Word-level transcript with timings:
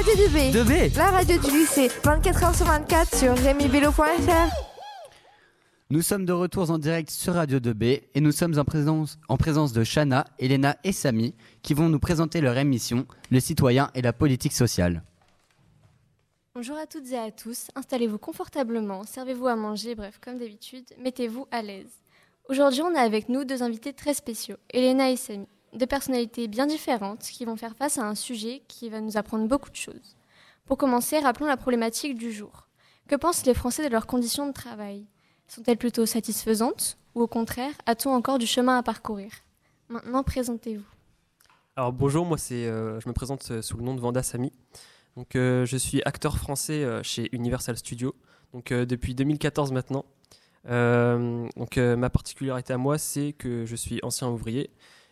Radio 0.00 0.14
2B. 0.14 0.52
2B 0.54 0.96
La 0.96 1.10
radio 1.10 1.36
du 1.36 1.50
lycée, 1.50 1.88
24h 1.88 2.56
sur 2.56 2.64
24 2.64 3.14
sur 3.14 3.36
rémibello.fr. 3.36 4.48
Nous 5.90 6.00
sommes 6.00 6.24
de 6.24 6.32
retour 6.32 6.70
en 6.70 6.78
direct 6.78 7.10
sur 7.10 7.34
Radio 7.34 7.58
2B 7.58 8.04
et 8.14 8.20
nous 8.22 8.32
sommes 8.32 8.58
en 8.58 8.64
présence, 8.64 9.18
en 9.28 9.36
présence 9.36 9.74
de 9.74 9.84
Shana, 9.84 10.24
Elena 10.38 10.78
et 10.84 10.92
Samy 10.92 11.34
qui 11.60 11.74
vont 11.74 11.90
nous 11.90 11.98
présenter 11.98 12.40
leur 12.40 12.56
émission 12.56 13.06
Le 13.30 13.40
citoyen 13.40 13.90
et 13.94 14.00
la 14.00 14.14
politique 14.14 14.54
sociale. 14.54 15.02
Bonjour 16.54 16.78
à 16.78 16.86
toutes 16.86 17.12
et 17.12 17.18
à 17.18 17.30
tous, 17.30 17.66
installez-vous 17.74 18.16
confortablement, 18.16 19.04
servez-vous 19.04 19.48
à 19.48 19.56
manger, 19.56 19.94
bref, 19.94 20.18
comme 20.18 20.38
d'habitude, 20.38 20.86
mettez-vous 20.98 21.46
à 21.50 21.60
l'aise. 21.60 21.92
Aujourd'hui, 22.48 22.80
on 22.80 22.94
a 22.94 23.00
avec 23.00 23.28
nous 23.28 23.44
deux 23.44 23.62
invités 23.62 23.92
très 23.92 24.14
spéciaux, 24.14 24.56
Elena 24.72 25.10
et 25.10 25.16
Samy, 25.16 25.46
deux 25.74 25.86
personnalités 25.86 26.48
bien 26.48 26.66
différentes 26.66 27.22
qui 27.22 27.44
vont 27.44 27.56
faire 27.56 27.76
face 27.76 27.98
à 27.98 28.06
un 28.06 28.14
sujet 28.14 28.62
qui 28.68 28.88
va 28.88 29.00
nous 29.00 29.16
apprendre 29.16 29.46
beaucoup 29.46 29.70
de 29.70 29.76
choses. 29.76 30.16
Pour 30.66 30.78
commencer, 30.78 31.18
rappelons 31.18 31.46
la 31.46 31.56
problématique 31.56 32.16
du 32.16 32.32
jour. 32.32 32.68
Que 33.08 33.16
pensent 33.16 33.46
les 33.46 33.54
Français 33.54 33.84
de 33.84 33.92
leurs 33.92 34.06
conditions 34.06 34.46
de 34.46 34.52
travail? 34.52 35.06
Sont-elles 35.48 35.78
plutôt 35.78 36.06
satisfaisantes 36.06 36.96
ou 37.14 37.22
au 37.22 37.26
contraire, 37.26 37.72
a-t-on 37.86 38.12
encore 38.12 38.38
du 38.38 38.46
chemin 38.46 38.78
à 38.78 38.82
parcourir? 38.82 39.32
Maintenant, 39.88 40.22
présentez-vous. 40.22 40.84
Alors 41.76 41.92
bonjour, 41.92 42.24
moi 42.24 42.38
c'est, 42.38 42.66
euh, 42.66 43.00
je 43.00 43.08
me 43.08 43.12
présente 43.12 43.50
euh, 43.50 43.62
sous 43.62 43.76
le 43.76 43.82
nom 43.82 43.94
de 43.94 44.00
Vanda 44.00 44.22
Samy. 44.22 44.52
Donc 45.16 45.34
euh, 45.34 45.64
je 45.66 45.76
suis 45.76 46.02
acteur 46.04 46.36
français 46.38 46.86
chez 47.02 47.28
Universal 47.32 47.76
Studios. 47.76 48.14
Donc 48.52 48.72
depuis 48.72 49.14
2014 49.14 49.72
maintenant. 49.72 50.04
Donc 50.66 51.76
ma 51.78 52.10
particularité 52.10 52.72
à 52.72 52.76
moi 52.76 52.98
c'est 52.98 53.32
que 53.32 53.64
je 53.64 53.76
suis 53.76 53.98
ancien 54.02 54.28
ouvrier 54.28 54.70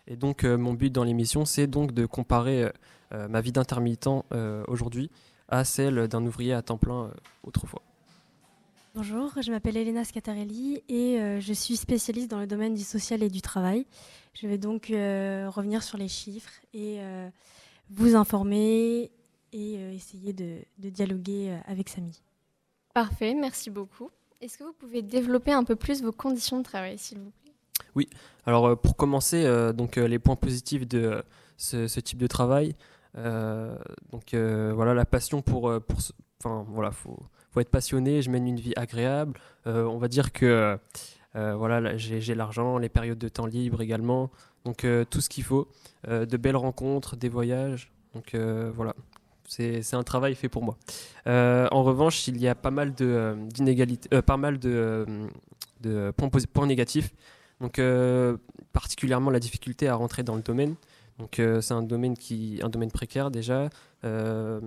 et 0.08 0.16
donc 0.16 0.42
euh, 0.42 0.56
mon 0.56 0.72
but 0.74 0.90
dans 0.90 1.04
l'émission 1.04 1.44
c'est 1.44 1.68
donc 1.68 1.92
de 1.92 2.06
comparer 2.06 2.64
euh, 2.64 2.70
euh, 3.12 3.28
ma 3.28 3.40
vie 3.40 3.52
d'intermittent 3.52 4.08
euh, 4.32 4.64
aujourd'hui 4.66 5.10
à 5.48 5.64
celle 5.64 6.08
d'un 6.08 6.26
ouvrier 6.26 6.52
à 6.52 6.62
temps 6.62 6.76
plein 6.76 7.04
euh, 7.04 7.10
autrefois. 7.44 7.82
Bonjour, 8.94 9.30
je 9.40 9.52
m'appelle 9.52 9.76
Elena 9.76 10.02
Scatarelli 10.04 10.82
et 10.88 11.20
euh, 11.20 11.40
je 11.40 11.52
suis 11.52 11.76
spécialiste 11.76 12.30
dans 12.30 12.40
le 12.40 12.46
domaine 12.46 12.74
du 12.74 12.82
social 12.82 13.22
et 13.22 13.28
du 13.28 13.40
travail. 13.40 13.86
Je 14.34 14.48
vais 14.48 14.58
donc 14.58 14.90
euh, 14.90 15.48
revenir 15.48 15.82
sur 15.82 15.98
les 15.98 16.08
chiffres 16.08 16.52
et 16.74 16.96
euh, 16.98 17.28
vous 17.90 18.16
informer 18.16 19.10
et 19.52 19.76
euh, 19.78 19.92
essayer 19.92 20.32
de, 20.32 20.56
de 20.78 20.88
dialoguer 20.90 21.56
avec 21.66 21.88
Samy. 21.88 22.20
Parfait, 22.92 23.34
merci 23.34 23.70
beaucoup. 23.70 24.10
Est-ce 24.40 24.58
que 24.58 24.64
vous 24.64 24.72
pouvez 24.72 25.02
développer 25.02 25.52
un 25.52 25.64
peu 25.64 25.76
plus 25.76 26.02
vos 26.02 26.12
conditions 26.12 26.58
de 26.58 26.64
travail, 26.64 26.98
s'il 26.98 27.18
vous 27.18 27.30
plaît? 27.42 27.47
Alors 28.46 28.66
euh, 28.66 28.76
pour 28.76 28.96
commencer, 28.96 29.44
euh, 29.44 29.72
donc 29.72 29.98
euh, 29.98 30.06
les 30.08 30.18
points 30.18 30.36
positifs 30.36 30.86
de 30.88 31.22
ce, 31.56 32.00
type 32.00 32.18
de 32.18 32.26
travail, 32.26 32.74
donc 33.14 34.34
voilà 34.34 34.94
la 34.94 35.04
passion 35.04 35.42
pour, 35.42 35.72
ce- 35.98 36.12
enfin 36.40 36.64
voilà 36.68 36.92
faut, 36.92 37.18
faut 37.50 37.60
être 37.60 37.70
passionné. 37.70 38.22
Je 38.22 38.30
mène 38.30 38.46
une 38.46 38.60
vie 38.60 38.72
agréable. 38.76 39.38
On 39.66 39.98
va 39.98 40.08
dire 40.08 40.32
que 40.32 40.78
voilà 41.34 41.80
là, 41.80 41.96
j'ai 41.96 42.34
l'argent, 42.34 42.78
les 42.78 42.88
périodes 42.88 43.18
de 43.18 43.28
temps 43.28 43.46
libre 43.46 43.82
également, 43.82 44.30
donc 44.64 44.86
tout 45.10 45.20
ce 45.20 45.28
qu'il 45.28 45.42
faut, 45.44 45.68
de 46.06 46.36
belles 46.36 46.56
rencontres, 46.56 47.16
des 47.16 47.28
voyages, 47.28 47.90
donc 48.14 48.34
voilà. 48.36 48.94
C'est 49.48 49.94
un 49.94 50.04
travail 50.04 50.34
fait 50.36 50.48
pour 50.48 50.62
moi. 50.62 50.76
En 51.26 51.82
revanche, 51.82 52.28
il 52.28 52.38
y 52.38 52.46
a 52.46 52.54
pas 52.54 52.70
mal 52.70 52.94
de, 52.94 53.36
d'inégalités, 53.48 54.22
pas 54.22 54.36
mal 54.36 54.58
de, 54.60 55.06
points 56.52 56.66
négatifs. 56.66 57.12
Donc, 57.60 57.78
euh, 57.78 58.36
particulièrement 58.72 59.30
la 59.30 59.40
difficulté 59.40 59.88
à 59.88 59.94
rentrer 59.94 60.22
dans 60.22 60.36
le 60.36 60.42
domaine. 60.42 60.74
Donc, 61.18 61.40
euh, 61.40 61.60
c'est 61.60 61.74
un 61.74 61.82
domaine 61.82 62.16
qui, 62.16 62.60
un 62.62 62.68
domaine 62.68 62.92
précaire 62.92 63.30
déjà. 63.30 63.68
Euh, 64.04 64.60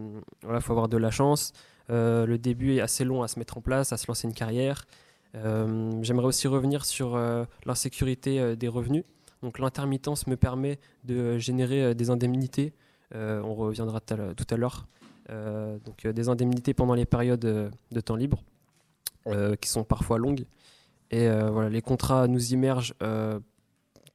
voilà, 0.43 0.59
faut 0.59 0.73
avoir 0.73 0.89
de 0.89 0.97
la 0.97 1.11
chance. 1.11 1.53
Euh, 1.89 2.25
le 2.25 2.37
début 2.37 2.75
est 2.75 2.81
assez 2.81 3.05
long 3.05 3.23
à 3.23 3.27
se 3.29 3.39
mettre 3.39 3.57
en 3.57 3.61
place, 3.61 3.93
à 3.93 3.97
se 3.97 4.07
lancer 4.07 4.27
une 4.27 4.33
carrière. 4.33 4.85
J'aimerais 5.33 6.25
aussi 6.25 6.49
revenir 6.49 6.83
sur 6.83 7.17
l'insécurité 7.65 8.57
des 8.57 8.67
revenus. 8.67 9.05
Donc, 9.41 9.59
l'intermittence 9.59 10.27
me 10.27 10.35
permet 10.35 10.77
de 11.05 11.37
générer 11.37 11.95
des 11.95 12.09
indemnités. 12.09 12.73
On 13.15 13.55
reviendra 13.55 14.01
tout 14.01 14.47
à 14.49 14.57
l'heure- 14.57 14.87
donc, 15.29 16.05
des 16.05 16.27
indemnités 16.27 16.73
pendant 16.73 16.95
les 16.95 17.05
périodes 17.05 17.39
de 17.39 18.01
temps 18.01 18.17
libre, 18.17 18.43
qui 19.61 19.69
sont 19.69 19.85
parfois 19.85 20.17
longues. 20.17 20.43
Et 21.11 21.27
euh, 21.27 21.51
voilà, 21.51 21.69
les 21.69 21.81
contrats 21.81 22.27
nous 22.27 22.53
immergent 22.53 22.93
euh, 23.03 23.39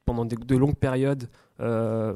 pendant 0.05 0.25
de, 0.25 0.35
de 0.35 0.55
longues 0.55 0.75
périodes. 0.75 1.29
Euh, 1.59 2.15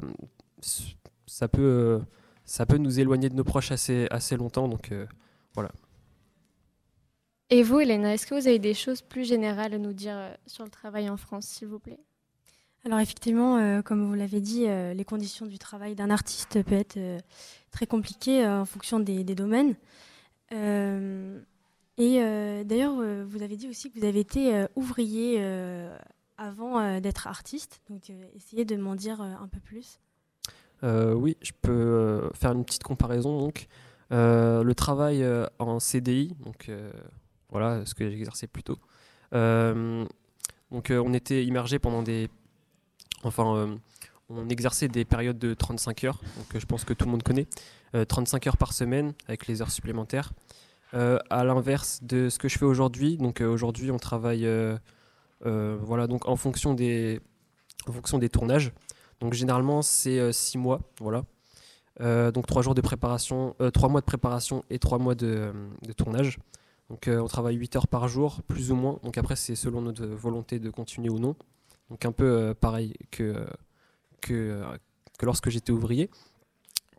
ça, 1.28 1.48
peut, 1.48 1.62
euh, 1.62 2.00
ça 2.46 2.66
peut 2.66 2.78
nous 2.78 3.00
éloigner 3.00 3.30
de 3.30 3.36
nos 3.36 3.44
proches 3.44 3.72
assez, 3.72 4.08
assez 4.12 4.36
longtemps. 4.36 4.68
Donc, 4.68 4.92
euh, 4.92 5.06
Et 7.50 7.64
vous, 7.64 7.80
Elena, 7.80 8.14
est-ce 8.14 8.26
que 8.26 8.34
vous 8.34 8.48
avez 8.48 8.60
des 8.60 8.74
choses 8.74 9.02
plus 9.02 9.28
générales 9.28 9.74
à 9.74 9.78
nous 9.78 9.94
dire 9.94 10.16
euh, 10.16 10.34
sur 10.48 10.64
le 10.64 10.70
travail 10.72 11.10
en 11.10 11.18
France, 11.18 11.46
s'il 11.46 11.68
vous 11.68 11.80
plaît? 11.80 12.00
Alors 12.84 13.00
effectivement, 13.00 13.58
euh, 13.58 13.84
comme 13.84 14.08
vous 14.08 14.16
l'avez 14.16 14.42
dit, 14.42 14.66
euh, 14.68 14.96
les 14.96 15.06
conditions 15.06 15.46
du 15.46 15.60
travail 15.60 15.94
d'un 15.94 16.10
artiste 16.10 16.64
peut 16.64 16.76
être 16.76 16.98
euh, 16.98 17.20
très 17.70 17.86
compliquées 17.86 18.44
euh, 18.44 18.62
en 18.62 18.66
fonction 18.66 19.00
des, 19.00 19.24
des 19.24 19.36
domaines. 19.36 19.76
Et 22.02 22.20
euh, 22.20 22.64
d'ailleurs, 22.64 22.98
euh, 22.98 23.24
vous 23.30 23.44
avez 23.44 23.56
dit 23.58 23.70
aussi 23.70 23.92
que 23.92 24.00
vous 24.00 24.06
avez 24.06 24.22
été 24.22 24.56
euh, 24.56 24.66
ouvrier 24.76 25.40
avant 26.36 27.00
d'être 27.00 27.28
artiste. 27.28 27.80
Donc 27.92 28.12
essayez 28.36 28.66
de 28.66 28.76
m'en 28.76 28.96
dire 28.96 29.22
un 29.22 29.48
peu 29.48 29.60
plus. 29.60 30.00
Oui, 30.82 31.38
je 31.44 31.52
peux 31.62 32.32
faire 32.34 32.54
une 32.54 32.66
petite 32.66 32.82
comparaison. 32.82 33.38
Donc, 33.38 33.68
le 34.10 34.74
travail 34.74 35.24
en 35.60 35.80
CDI, 35.80 36.36
donc 36.44 36.72
voilà 37.50 37.86
ce 37.86 37.94
que 37.94 38.04
exercé 38.04 38.48
plus 38.48 38.64
tôt. 38.64 38.80
Donc, 39.32 40.90
on 40.90 41.14
était 41.14 41.46
immergé 41.46 41.78
pendant 41.78 42.02
des, 42.02 42.30
enfin, 43.24 43.78
on 44.30 44.50
exerçait 44.50 44.88
des 44.88 45.06
périodes 45.06 45.38
de 45.38 45.54
35 45.54 46.04
heures. 46.06 46.20
Donc, 46.38 46.60
je 46.60 46.66
pense 46.66 46.84
que 46.84 46.94
tout 46.94 47.06
le 47.06 47.12
monde 47.12 47.22
connaît. 47.22 47.48
Euh, 47.94 48.06
35 48.06 48.48
heures 48.48 48.58
par 48.58 48.74
semaine 48.74 49.14
avec 49.28 49.48
les 49.48 49.62
heures 49.62 49.72
supplémentaires. 49.72 50.32
Euh, 50.94 51.20
à 51.30 51.46
l'inverse 51.46 52.00
de 52.04 52.28
ce 52.28 52.38
que 52.38 52.50
je 52.50 52.58
fais 52.58 52.66
aujourd'hui. 52.66 53.18
Donc, 53.18 53.40
euh, 53.40 53.48
aujourd'hui, 53.48 53.92
on 53.92 53.98
travaille, 53.98 54.46
euh, 54.46 54.78
voilà, 55.42 56.08
donc 56.08 56.28
en 56.28 56.36
fonction 56.36 56.74
des, 56.74 57.22
en 57.88 57.94
fonction 57.94 58.18
des 58.18 58.30
tournages. 58.30 58.74
Donc 59.22 59.34
généralement 59.34 59.84
c'est 59.84 60.34
6 60.34 60.58
mois, 60.58 60.82
voilà. 61.00 61.24
Donc 62.32 62.48
3 62.48 62.64
jours 62.64 62.74
de 62.74 62.82
préparation, 62.82 63.56
3 63.72 63.88
mois 63.88 64.02
de 64.02 64.06
préparation 64.06 64.64
et 64.72 64.80
3 64.80 64.98
mois 64.98 65.14
de, 65.14 65.54
tournage. 65.96 66.40
Donc 66.90 67.08
on 67.08 67.28
travaille 67.28 67.56
8 67.56 67.76
heures 67.76 67.88
par 67.88 68.08
jour, 68.08 68.42
plus 68.48 68.72
ou 68.72 68.76
moins. 68.76 68.98
Donc 69.04 69.20
après 69.20 69.36
c'est 69.36 69.54
selon 69.54 69.82
notre 69.82 70.08
volonté 70.08 70.58
de 70.58 70.72
continuer 70.72 71.10
ou 71.10 71.20
non. 71.20 71.36
Donc 71.92 72.04
un 72.04 72.12
peu 72.12 72.56
pareil 72.60 72.96
que, 73.12 73.46
que, 74.22 74.64
que 75.20 75.26
lorsque 75.28 75.52
j'étais 75.52 75.72
ouvrier. 75.72 76.10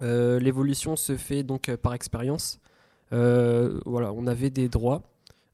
L'évolution 0.00 0.94
se 0.94 1.16
fait 1.16 1.42
donc 1.42 1.74
par 1.74 1.92
expérience. 1.92 2.60
Euh, 3.12 3.80
voilà, 3.84 4.12
on 4.12 4.26
avait 4.26 4.50
des 4.50 4.68
droits. 4.68 5.02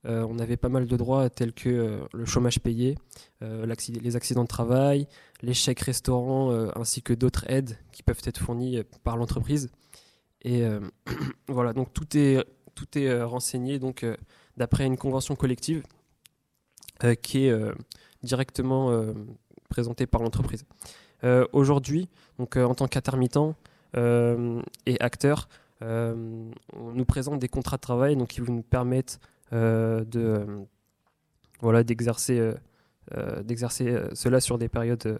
Euh, 0.06 0.24
on 0.28 0.38
avait 0.38 0.56
pas 0.56 0.69
mal 0.69 0.86
de 0.86 0.96
droits 0.96 1.28
tels 1.28 1.52
que 1.52 1.69
euh, 1.69 1.98
le 2.12 2.24
chômage 2.24 2.60
payé, 2.60 2.96
les 3.41 4.16
accidents 4.16 4.44
de 4.44 4.48
travail, 4.48 5.08
les 5.42 5.54
chèques 5.54 5.80
restaurants 5.80 6.52
ainsi 6.76 7.02
que 7.02 7.12
d'autres 7.12 7.50
aides 7.50 7.76
qui 7.92 8.02
peuvent 8.02 8.20
être 8.24 8.38
fournies 8.38 8.82
par 9.04 9.16
l'entreprise. 9.16 9.70
Et 10.42 10.62
voilà, 11.48 11.72
donc 11.72 11.92
tout 11.92 12.16
est, 12.16 12.44
tout 12.74 12.98
est 12.98 13.22
renseigné 13.22 13.78
donc 13.78 14.06
d'après 14.56 14.86
une 14.86 14.97
convention 14.97 15.36
collective 15.36 15.82
qui 17.22 17.47
est 17.47 17.54
directement 18.22 19.14
présentée 19.68 20.06
par 20.06 20.22
l'entreprise. 20.22 20.64
Aujourd'hui, 21.52 22.08
en 22.38 22.74
tant 22.74 22.88
qu'intermittent 22.88 23.54
et 23.94 25.00
acteur, 25.00 25.48
on 26.88 26.94
nous 26.94 27.04
présente 27.04 27.38
des 27.38 27.48
contrats 27.48 27.76
de 27.76 27.82
travail 27.82 28.16
donc 28.16 28.28
qui 28.28 28.40
vous 28.40 28.52
nous 28.52 28.62
permettent 28.62 29.20
euh, 29.52 30.04
de 30.04 30.20
euh, 30.20 30.44
voilà 31.60 31.82
d'exercer 31.82 32.38
euh, 33.16 33.42
d'exercer 33.42 33.96
cela 34.12 34.40
sur 34.40 34.58
des 34.58 34.68
périodes 34.68 35.18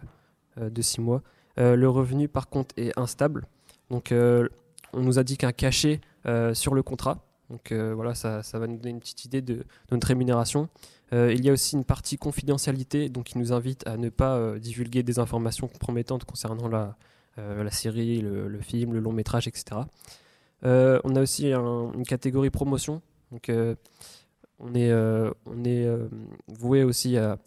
de 0.61 0.83
six 0.83 1.01
mois. 1.01 1.23
Le 1.57 1.87
revenu, 1.87 2.29
par 2.29 2.49
contre, 2.49 2.75
est 2.77 2.97
instable. 2.99 3.47
Donc, 3.91 4.13
on 4.13 5.01
nous 5.01 5.19
a 5.19 5.25
dit 5.25 5.39
qu'un 5.39 5.53
cachet 5.53 6.03
sur 6.53 6.75
le 6.75 6.83
contrat. 6.83 7.25
Donc, 7.49 7.73
voilà, 7.73 8.15
ça, 8.15 8.43
ça 8.43 8.59
va 8.59 8.67
nous 8.67 8.77
donner 8.77 8.91
une 8.91 9.01
petite 9.01 9.25
idée 9.25 9.41
de, 9.41 9.65
notre 9.91 10.07
rémunération. 10.07 10.69
Il 11.13 11.43
y 11.43 11.49
a 11.49 11.53
aussi 11.53 11.77
une 11.77 11.85
partie 11.85 12.19
confidentialité, 12.19 13.09
donc 13.09 13.25
qui 13.25 13.39
nous 13.39 13.55
invite 13.55 13.87
à 13.87 13.97
ne 13.97 14.11
pas 14.11 14.59
divulguer 14.59 15.03
des 15.03 15.19
informations 15.19 15.67
compromettantes 15.67 16.27
concernant 16.27 16.69
la, 16.69 17.71
série, 17.71 18.21
le 18.21 18.61
film, 18.61 18.93
le 18.93 19.01
long 19.01 19.13
métrage, 19.13 19.49
etc. 19.49 19.81
Euh, 20.65 21.01
on 21.05 21.15
a 21.17 21.21
aussi 21.23 21.53
un- 21.53 21.93
une 21.93 22.05
catégorie 22.05 22.51
promotion. 22.51 23.01
Donc, 23.31 23.49
euh, 23.49 23.75
on 24.59 24.75
est, 24.75 24.91
euh, 24.91 25.31
on 25.47 25.65
est 25.65 25.87
voué 26.49 26.83
aussi 26.83 27.17
à, 27.17 27.39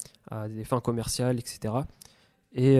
des 0.47 0.63
fins 0.63 0.79
commerciales, 0.79 1.39
etc. 1.39 1.73
Et 2.53 2.79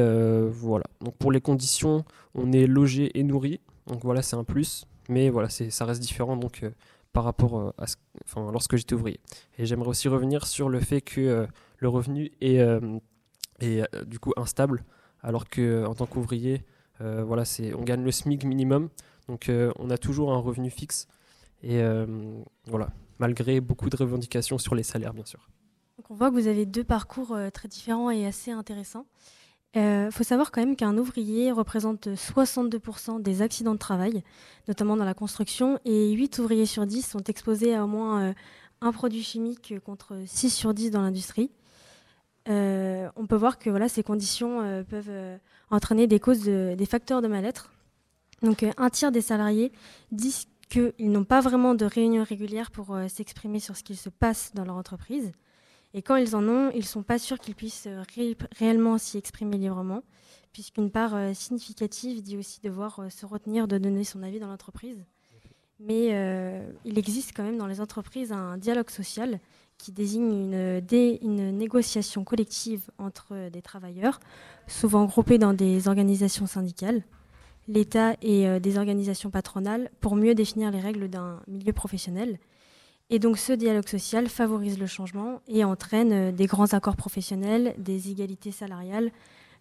voilà. 0.49 0.85
Donc 1.01 1.15
pour 1.17 1.31
les 1.33 1.41
conditions, 1.41 2.05
on 2.33 2.51
est 2.53 2.65
logé 2.65 3.17
et 3.19 3.23
nourri. 3.23 3.59
Donc 3.87 4.03
voilà, 4.03 4.21
c'est 4.21 4.35
un 4.37 4.43
plus. 4.45 4.85
mais 5.09 5.29
voilà, 5.29 5.49
ça 5.49 5.83
reste 5.85 5.99
différent 6.01 6.37
donc 6.37 6.63
par 7.11 7.25
rapport 7.25 7.73
à 7.77 7.85
lorsque 8.37 8.77
j'étais 8.77 8.93
ouvrier. 8.95 9.19
Et 9.57 9.65
j'aimerais 9.65 9.89
aussi 9.89 10.07
revenir 10.07 10.47
sur 10.47 10.69
le 10.69 10.79
fait 10.79 11.01
que 11.01 11.45
le 11.77 11.89
revenu 11.89 12.31
est, 12.39 12.61
est 13.59 14.05
du 14.05 14.19
coup 14.19 14.31
instable, 14.37 14.85
alors 15.21 15.49
que 15.49 15.85
en 15.85 15.93
tant 15.93 16.05
qu'ouvrier, 16.05 16.63
voilà, 17.01 17.43
on 17.77 17.83
gagne 17.83 18.03
le 18.05 18.11
SMIC 18.11 18.45
minimum, 18.45 18.87
donc 19.27 19.49
on 19.77 19.89
a 19.89 19.97
toujours 19.97 20.33
un 20.33 20.39
revenu 20.39 20.69
fixe. 20.69 21.07
Et 21.63 21.81
voilà, 22.65 22.89
malgré 23.19 23.61
beaucoup 23.61 23.89
de 23.89 23.95
revendications 23.95 24.57
sur 24.57 24.75
les 24.75 24.83
salaires, 24.83 25.13
bien 25.13 25.25
sûr. 25.25 25.49
on 26.09 26.15
voit 26.15 26.29
que 26.29 26.35
vous 26.35 26.47
avez 26.47 26.65
deux 26.65 26.83
parcours 26.83 27.37
très 27.53 27.67
différents 27.67 28.09
et 28.09 28.25
assez 28.25 28.51
intéressants. 28.51 29.05
Il 29.73 29.79
euh, 29.79 30.11
faut 30.11 30.25
savoir 30.25 30.51
quand 30.51 30.59
même 30.59 30.75
qu'un 30.75 30.97
ouvrier 30.97 31.51
représente 31.51 32.07
62% 32.07 33.21
des 33.21 33.41
accidents 33.41 33.73
de 33.73 33.79
travail, 33.79 34.21
notamment 34.67 34.97
dans 34.97 35.05
la 35.05 35.13
construction, 35.13 35.79
et 35.85 36.11
8 36.11 36.39
ouvriers 36.39 36.65
sur 36.65 36.85
10 36.85 37.03
sont 37.03 37.23
exposés 37.23 37.73
à 37.73 37.85
au 37.85 37.87
moins 37.87 38.21
euh, 38.21 38.33
un 38.81 38.91
produit 38.91 39.23
chimique 39.23 39.75
contre 39.85 40.17
6 40.25 40.49
sur 40.49 40.73
10 40.73 40.91
dans 40.91 41.01
l'industrie. 41.01 41.51
Euh, 42.49 43.07
on 43.15 43.27
peut 43.27 43.37
voir 43.37 43.59
que 43.59 43.69
voilà, 43.69 43.87
ces 43.87 44.03
conditions 44.03 44.83
peuvent 44.89 45.39
entraîner 45.69 46.05
des 46.07 46.19
causes, 46.19 46.43
des 46.43 46.85
facteurs 46.85 47.21
de 47.21 47.27
mal-être. 47.29 47.71
Donc 48.41 48.65
un 48.77 48.89
tiers 48.89 49.11
des 49.11 49.21
salariés 49.21 49.71
disent 50.11 50.47
qu'ils 50.69 51.11
n'ont 51.11 51.25
pas 51.25 51.41
vraiment 51.41 51.75
de 51.75 51.85
réunion 51.85 52.23
régulière 52.23 52.71
pour 52.71 52.97
s'exprimer 53.07 53.59
sur 53.59 53.75
ce 53.75 53.83
qu'il 53.83 53.97
se 53.97 54.09
passe 54.09 54.51
dans 54.55 54.65
leur 54.65 54.75
entreprise. 54.75 55.31
Et 55.93 56.01
quand 56.01 56.15
ils 56.15 56.35
en 56.35 56.47
ont, 56.47 56.71
ils 56.71 56.79
ne 56.79 56.85
sont 56.85 57.03
pas 57.03 57.19
sûrs 57.19 57.39
qu'ils 57.39 57.55
puissent 57.55 57.87
euh, 57.87 58.03
réellement 58.57 58.97
s'y 58.97 59.17
exprimer 59.17 59.57
librement, 59.57 60.03
puisqu'une 60.53 60.89
part 60.89 61.15
euh, 61.15 61.33
significative 61.33 62.21
dit 62.21 62.37
aussi 62.37 62.61
devoir 62.61 62.99
euh, 62.99 63.09
se 63.09 63.25
retenir 63.25 63.67
de 63.67 63.77
donner 63.77 64.03
son 64.03 64.23
avis 64.23 64.39
dans 64.39 64.47
l'entreprise. 64.47 65.03
Mais 65.83 66.09
il 66.85 66.99
existe 66.99 67.31
quand 67.35 67.41
même 67.41 67.57
dans 67.57 67.65
les 67.65 67.81
entreprises 67.81 68.31
un 68.31 68.59
dialogue 68.59 68.91
social 68.91 69.39
qui 69.79 69.91
désigne 69.91 70.31
une, 70.31 70.83
une 71.23 71.57
négociation 71.57 72.23
collective 72.23 72.91
entre 72.99 73.49
des 73.49 73.63
travailleurs, 73.63 74.19
souvent 74.67 75.05
groupés 75.05 75.39
dans 75.39 75.55
des 75.55 75.87
organisations 75.87 76.45
syndicales, 76.45 77.01
l'État 77.67 78.15
et 78.21 78.59
des 78.59 78.77
organisations 78.77 79.29
patronales, 79.29 79.89
pour 79.99 80.15
mieux 80.15 80.35
définir 80.35 80.71
les 80.71 80.79
règles 80.79 81.09
d'un 81.09 81.39
milieu 81.47 81.73
professionnel 81.73 82.37
et 83.13 83.19
donc 83.19 83.37
ce 83.37 83.51
dialogue 83.51 83.89
social 83.89 84.29
favorise 84.29 84.79
le 84.79 84.87
changement 84.87 85.41
et 85.49 85.65
entraîne 85.65 86.13
euh, 86.13 86.31
des 86.31 86.45
grands 86.45 86.73
accords 86.73 86.95
professionnels, 86.95 87.75
des 87.77 88.09
égalités 88.09 88.51
salariales, 88.51 89.11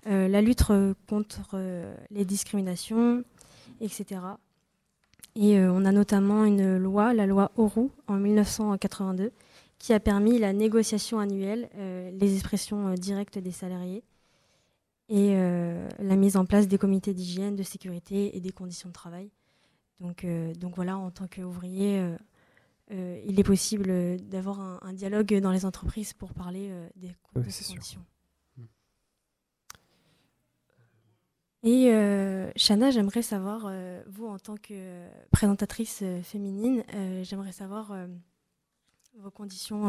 euh, 0.07 0.29
la 0.29 0.41
lutte 0.41 0.63
contre 1.09 1.51
euh, 1.55 1.93
les 2.11 2.25
discriminations, 2.25 3.25
etc. 3.81 4.21
Et 5.35 5.59
on 5.61 5.85
a 5.85 5.93
notamment 5.93 6.45
une 6.45 6.77
loi, 6.77 7.13
la 7.15 7.25
loi 7.25 7.53
Auroux, 7.57 7.91
en 8.09 8.15
1982, 8.15 9.31
qui 9.79 9.93
a 9.93 10.01
permis 10.01 10.39
la 10.39 10.53
négociation 10.53 11.21
annuelle, 11.21 11.69
les 11.79 12.35
expressions 12.35 12.95
directes 12.95 13.39
des 13.39 13.53
salariés 13.53 14.03
et 15.11 15.35
la 15.35 16.17
mise 16.17 16.37
en 16.37 16.47
place 16.47 16.69
des 16.69 16.79
comités 16.79 17.13
d'hygiène, 17.13 17.57
de 17.57 17.63
sécurité 17.65 18.37
et 18.37 18.41
des 18.41 18.53
conditions 18.53 18.89
de 18.89 18.95
travail. 18.95 19.31
Donc, 19.99 20.25
donc 20.59 20.77
voilà, 20.77 20.97
en 20.97 21.11
tant 21.11 21.27
qu'ouvrier, 21.27 22.01
euh, 22.93 23.21
il 23.25 23.39
est 23.39 23.45
possible 23.45 24.17
d'avoir 24.29 24.85
un, 24.85 24.93
dialogue 24.93 25.39
dans 25.39 25.53
les 25.53 25.65
entreprises 25.65 26.13
pour 26.13 26.35
parler 26.35 26.69
euh, 26.71 26.89
des, 26.97 27.15
conditions. 27.33 28.05
Hmm. 28.57 28.65
Et 31.63 31.93
euh, 31.93 32.51
Shana, 32.57 32.91
j'aimerais 32.91 33.23
savoir, 33.23 33.71
vous 34.09 34.27
en 34.27 34.39
tant 34.39 34.57
que 34.57 35.07
présentatrice 35.31 36.03
féminine, 36.23 36.83
j'aimerais 37.23 37.53
savoir 37.53 37.95
vos 39.19 39.31
conditions, 39.31 39.85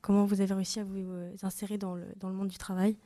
comment 0.00 0.24
vous 0.24 0.40
avez 0.40 0.54
réussi 0.54 0.80
à 0.80 0.84
vous 0.84 1.06
insérer 1.42 1.78
dans 1.78 1.94
le, 1.94 2.06
dans 2.16 2.28
le 2.28 2.34
monde 2.34 2.48
du 2.48 2.58
travail. 2.58 2.96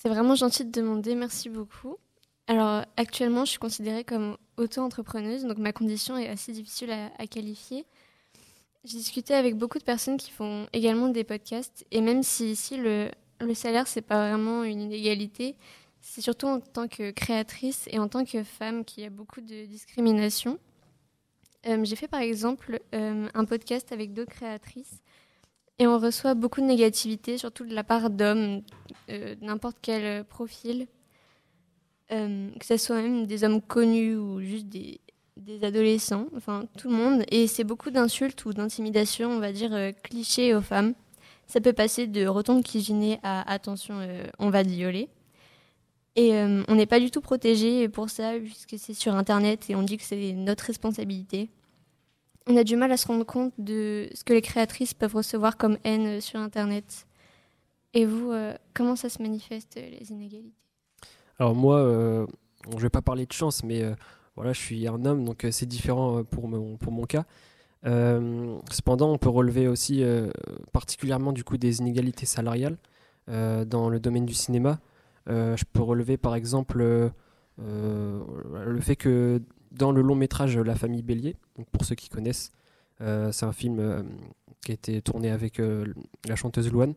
C'est 0.00 0.08
vraiment 0.08 0.36
gentil 0.36 0.64
de 0.64 0.70
demander, 0.70 1.16
merci 1.16 1.48
beaucoup. 1.48 1.96
Alors 2.46 2.84
actuellement, 2.96 3.44
je 3.44 3.50
suis 3.50 3.58
considérée 3.58 4.04
comme 4.04 4.36
auto-entrepreneuse, 4.56 5.42
donc 5.44 5.58
ma 5.58 5.72
condition 5.72 6.16
est 6.16 6.28
assez 6.28 6.52
difficile 6.52 6.92
à, 6.92 7.26
qualifier. 7.26 7.84
J'ai 8.84 8.98
discuté 8.98 9.34
avec 9.34 9.56
beaucoup 9.56 9.80
de 9.80 9.82
personnes 9.82 10.16
qui 10.16 10.30
font 10.30 10.68
également 10.72 11.08
des 11.08 11.24
podcasts, 11.24 11.84
et 11.90 12.00
même 12.00 12.22
si 12.22 12.52
ici 12.52 12.76
le, 12.76 13.10
salaire 13.54 13.88
c'est 13.88 14.00
pas 14.00 14.28
vraiment 14.28 14.62
une 14.62 14.82
inégalité, 14.82 15.56
c'est 16.00 16.20
surtout 16.20 16.46
en 16.46 16.60
tant 16.60 16.86
que 16.86 17.10
créatrice 17.10 17.88
et 17.90 17.98
en 17.98 18.06
tant 18.06 18.24
que 18.24 18.44
femme 18.44 18.84
qu'il 18.84 19.02
y 19.02 19.06
a 19.06 19.10
beaucoup 19.10 19.40
de 19.40 19.64
discrimination. 19.64 20.60
Euh, 21.66 21.84
j'ai 21.84 21.96
fait 21.96 22.06
par 22.06 22.20
exemple 22.20 22.78
euh, 22.94 23.28
un 23.34 23.44
podcast 23.44 23.90
avec 23.90 24.12
d'autres 24.12 24.30
créatrices 24.30 25.02
et 25.78 25.86
on 25.86 25.98
reçoit 25.98 26.34
beaucoup 26.34 26.60
de 26.60 26.66
négativité, 26.66 27.38
surtout 27.38 27.64
de 27.64 27.74
la 27.74 27.84
part 27.84 28.10
d'hommes, 28.10 28.62
euh, 29.10 29.34
n'importe 29.40 29.78
quel 29.80 30.24
profil, 30.24 30.88
euh, 32.10 32.48
que 32.58 32.64
ce 32.64 32.78
soit 32.78 33.02
même 33.02 33.26
des 33.26 33.44
hommes 33.44 33.60
connus 33.60 34.16
ou 34.16 34.40
juste 34.40 34.66
des, 34.66 34.98
adolescents, 35.62 36.26
enfin 36.36 36.64
tout 36.78 36.88
le 36.88 36.96
monde. 36.96 37.24
Et 37.30 37.46
c'est 37.46 37.64
beaucoup 37.64 37.90
d'insultes 37.90 38.44
ou 38.44 38.52
d'intimidations, 38.52 39.30
on 39.30 39.40
va 39.40 39.52
dire, 39.52 39.72
euh, 39.72 39.92
clichés 40.02 40.54
aux 40.54 40.60
femmes. 40.60 40.94
Ça 41.46 41.60
peut 41.60 41.72
passer 41.72 42.06
de 42.06 42.26
retombe 42.26 42.62
cuisiner 42.64 43.18
à 43.22 43.50
attention, 43.50 43.98
euh, 44.00 44.26
on 44.38 44.50
va 44.50 44.62
violer. 44.62 45.08
Et 46.16 46.32
on 46.32 46.74
n'est 46.74 46.86
pas 46.86 46.98
du 46.98 47.12
tout 47.12 47.20
protégé 47.20 47.88
pour 47.88 48.10
ça, 48.10 48.32
puisque 48.40 48.74
c'est 48.76 48.92
sur 48.92 49.14
Internet 49.14 49.70
et 49.70 49.76
on 49.76 49.84
dit 49.84 49.98
que 49.98 50.02
c'est 50.02 50.32
notre 50.32 50.64
responsabilité. 50.64 51.48
On 52.48 52.56
a 52.56 52.64
du 52.64 52.76
mal 52.76 52.90
à 52.90 52.96
se 52.96 53.06
rendre 53.06 53.24
compte 53.24 53.52
de 53.58 54.08
ce 54.14 54.24
que 54.24 54.32
les 54.32 54.42
créatrices 54.42 54.94
peuvent 54.94 55.14
recevoir 55.14 55.56
comme 55.56 55.76
haine 55.84 56.20
sur 56.20 56.40
Internet. 56.40 57.06
Et 57.94 58.06
vous, 58.06 58.32
comment 58.74 58.96
ça 58.96 59.08
se 59.08 59.22
manifeste, 59.22 59.76
les 59.76 60.10
inégalités? 60.10 60.58
Alors 61.38 61.54
moi, 61.54 61.78
euh, 61.78 62.26
je 62.70 62.76
ne 62.76 62.80
vais 62.80 62.90
pas 62.90 63.02
parler 63.02 63.24
de 63.24 63.32
chance, 63.32 63.62
mais 63.62 63.82
euh, 63.82 63.94
voilà, 64.34 64.52
je 64.52 64.58
suis 64.58 64.88
un 64.88 65.04
homme, 65.04 65.24
donc 65.24 65.44
euh, 65.44 65.50
c'est 65.50 65.66
différent 65.66 66.24
pour 66.24 66.48
mon, 66.48 66.76
pour 66.76 66.92
mon 66.92 67.04
cas. 67.04 67.24
cependant, 68.70 69.12
on 69.12 69.18
peut 69.18 69.28
relever 69.28 69.68
aussi 69.68 70.02
particulièrement 70.72 71.32
du 71.32 71.44
coup 71.44 71.56
des 71.56 71.78
inégalités 71.78 72.26
salariales 72.26 72.76
dans 73.28 73.88
le 73.88 74.00
domaine 74.00 74.26
du 74.26 74.34
cinéma. 74.34 74.80
je 75.26 75.64
peux 75.72 75.82
relever 75.82 76.16
par 76.16 76.34
exemple 76.34 76.82
le 77.58 78.80
fait 78.80 78.96
que 78.96 79.40
dans 79.70 79.92
le 79.92 80.02
long 80.02 80.14
métrage 80.14 80.58
La 80.58 80.74
famille 80.74 81.02
Bélier, 81.02 81.36
pour 81.72 81.84
ceux 81.84 81.94
qui 81.94 82.08
connaissent, 82.08 82.52
c'est 83.00 83.44
un 83.44 83.52
film 83.52 84.04
qui 84.62 84.72
a 84.72 84.74
été 84.74 85.00
tourné 85.02 85.30
avec 85.30 85.60
la 86.26 86.36
chanteuse 86.36 86.70
Louane. 86.72 86.94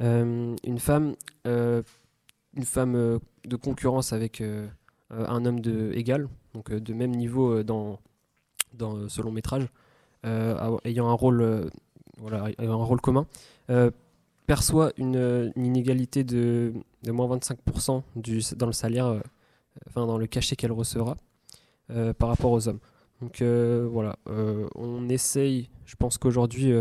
une 0.00 0.78
femme 0.78 1.14
une 2.58 2.64
femme 2.64 2.94
euh, 2.96 3.18
de 3.46 3.56
concurrence 3.56 4.12
avec 4.12 4.40
euh, 4.40 4.66
euh, 5.12 5.26
un 5.28 5.44
homme 5.46 5.60
de 5.60 5.92
égal, 5.94 6.28
donc 6.54 6.72
de 6.72 6.92
même 6.92 7.12
niveau 7.12 7.62
dans, 7.62 7.98
dans 8.74 9.08
ce 9.08 9.22
long 9.22 9.32
métrage, 9.32 9.66
ayant 10.24 11.08
un 11.08 11.12
rôle, 11.12 11.70
voilà, 12.18 12.48
un 12.58 12.74
rôle 12.74 13.00
commun, 13.00 13.26
perçoit 14.46 14.92
une, 14.96 15.52
inégalité 15.56 16.24
de, 16.24 16.74
de 17.04 17.12
moins 17.12 17.28
25% 17.36 18.02
du, 18.16 18.40
dans 18.56 18.66
le 18.66 18.72
salaire, 18.72 19.22
enfin 19.86 20.06
dans 20.06 20.18
le 20.18 20.26
cachet 20.26 20.56
qu'elle 20.56 20.72
recevra 20.72 21.16
par 22.18 22.28
rapport 22.28 22.52
aux 22.52 22.68
hommes. 22.68 22.80
Donc 23.20 23.42
voilà, 23.42 24.16
on 24.74 25.08
essaye, 25.08 25.68
je 25.86 25.96
pense 25.96 26.18
qu'aujourd'hui, 26.18 26.72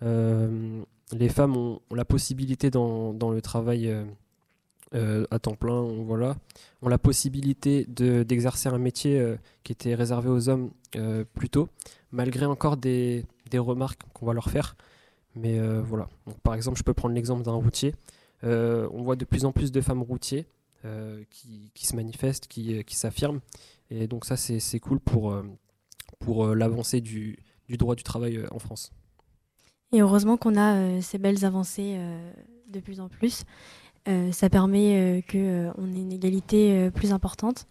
les 0.00 1.28
femmes 1.28 1.56
ont, 1.56 1.80
la 1.90 2.04
possibilité 2.04 2.70
dans, 2.70 3.12
le 3.12 3.40
travail 3.40 3.94
euh, 4.94 5.24
à 5.30 5.38
temps 5.38 5.54
plein, 5.54 5.82
voilà, 5.82 6.34
ont 6.82 6.88
la 6.88 6.98
possibilité 6.98 7.84
d'exercer 7.86 8.68
un 8.68 8.78
métier 8.78 9.20
euh, 9.20 9.36
qui 9.62 9.70
était 9.70 9.94
réservé 9.94 10.28
aux 10.28 10.48
hommes 10.48 10.72
euh, 10.96 11.24
plus 11.32 11.48
tôt, 11.48 11.68
malgré 12.10 12.44
encore 12.44 12.76
des, 12.76 13.24
remarques 13.54 14.00
qu'on 14.14 14.26
va 14.26 14.32
leur 14.32 14.50
faire. 14.50 14.76
Mais 15.36 15.60
voilà, 15.80 16.08
par 16.42 16.54
exemple, 16.54 16.76
je 16.76 16.82
peux 16.82 16.94
prendre 16.94 17.14
l'exemple 17.14 17.44
d'un 17.44 17.52
routier. 17.52 17.94
on 18.42 19.02
voit 19.02 19.14
de 19.14 19.24
plus 19.24 19.44
en 19.44 19.52
plus 19.52 19.70
de 19.70 19.80
femmes 19.80 20.02
routiers 20.02 20.46
qui, 21.30 21.86
se 21.86 21.94
manifestent, 21.94 22.48
qui 22.48 22.84
s'affirment. 22.96 23.40
Et 23.90 24.06
donc 24.06 24.24
ça, 24.24 24.36
c'est 24.36 24.80
cool 24.80 25.00
pour, 25.00 25.36
pour 26.18 26.46
l'avancée 26.54 27.00
du, 27.00 27.38
du, 27.68 27.76
droit 27.76 27.94
du 27.94 28.02
travail 28.02 28.44
en 28.50 28.58
France. 28.58 28.92
Et 29.92 30.00
heureusement 30.00 30.36
qu'on 30.36 30.56
a 30.56 31.00
ces 31.00 31.18
belles 31.18 31.44
avancées 31.44 31.98
de 32.68 32.80
plus 32.80 33.00
en 33.00 33.08
plus. 33.08 33.44
Euh, 34.08 34.32
ça 34.32 34.48
permet 34.48 34.96
euh, 34.96 35.20
qu'on 35.30 35.38
euh, 35.38 35.94
ait 35.94 36.00
une 36.00 36.12
égalité 36.12 36.90
plus 36.94 37.12
importante. 37.12 37.66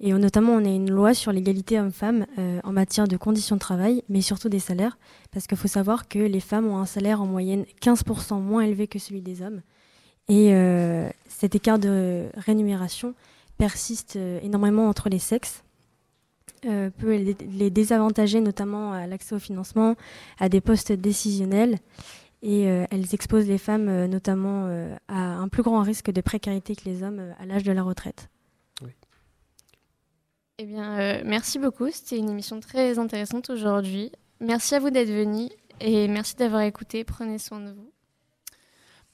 Et 0.00 0.12
notamment, 0.12 0.52
on 0.52 0.64
a 0.64 0.68
une 0.68 0.90
loi 0.90 1.14
sur 1.14 1.30
l'égalité 1.30 1.78
homme-femme 1.78 2.26
en 2.64 2.72
matière 2.72 3.06
de 3.06 3.16
conditions 3.16 3.54
de 3.54 3.60
travail, 3.60 4.02
mais 4.08 4.20
surtout 4.20 4.48
des 4.48 4.58
salaires, 4.58 4.98
parce 5.30 5.46
qu'il 5.46 5.56
faut 5.56 5.68
savoir 5.68 6.08
que 6.08 6.18
les 6.18 6.40
femmes 6.40 6.66
ont 6.66 6.78
un 6.78 6.86
salaire 6.86 7.22
en 7.22 7.26
moyenne 7.26 7.64
15% 7.80 8.40
moins 8.40 8.62
élevé 8.62 8.88
que 8.88 8.98
celui 8.98 9.22
des 9.22 9.42
hommes. 9.42 9.60
Et 10.28 10.52
cet 11.28 11.54
écart 11.54 11.78
de 11.78 12.24
rémunération 12.34 13.14
persiste 13.58 14.16
énormément 14.16 14.88
entre 14.88 15.08
les 15.08 15.18
sexes. 15.18 15.62
peut 16.62 17.16
les 17.16 17.70
désavantager, 17.70 18.40
notamment 18.40 18.92
à 18.92 19.06
l'accès 19.06 19.34
au 19.34 19.38
financement, 19.38 19.96
à 20.38 20.48
des 20.48 20.60
postes 20.60 20.92
décisionnels. 20.92 21.78
Et 22.42 22.62
elles 22.62 23.14
exposent 23.14 23.46
les 23.46 23.58
femmes 23.58 24.06
notamment 24.06 24.66
à 25.08 25.20
un 25.20 25.48
plus 25.48 25.62
grand 25.62 25.82
risque 25.82 26.10
de 26.10 26.20
précarité 26.20 26.74
que 26.74 26.84
les 26.86 27.02
hommes 27.02 27.34
à 27.38 27.46
l'âge 27.46 27.62
de 27.62 27.72
la 27.72 27.82
retraite. 27.82 28.28
Eh 30.58 30.64
bien, 30.64 31.22
merci 31.24 31.58
beaucoup. 31.58 31.90
C'était 31.90 32.18
une 32.18 32.30
émission 32.30 32.60
très 32.60 32.98
intéressante 32.98 33.50
aujourd'hui. 33.50 34.12
Merci 34.40 34.74
à 34.74 34.80
vous 34.80 34.90
d'être 34.90 35.10
venus 35.10 35.50
et 35.80 36.08
merci 36.08 36.36
d'avoir 36.36 36.62
écouté. 36.62 37.04
Prenez 37.04 37.38
soin 37.38 37.60
de 37.60 37.70
vous. 37.70 37.92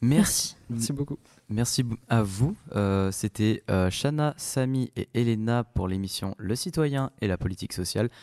Merci. 0.00 0.57
Merci 0.71 0.93
beaucoup. 0.93 1.19
Merci 1.49 1.85
à 2.09 2.23
vous. 2.23 2.55
Euh, 2.76 3.11
c'était 3.11 3.62
euh, 3.71 3.90
Shana, 3.90 4.35
Samy 4.37 4.93
et 4.97 5.09
Elena 5.14 5.64
pour 5.64 5.88
l'émission 5.88 6.35
Le 6.38 6.55
citoyen 6.55 7.11
et 7.21 7.26
la 7.26 7.38
politique 7.38 7.73
sociale. 7.73 8.11